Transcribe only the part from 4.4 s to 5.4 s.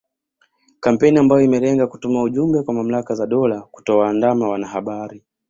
wanahabari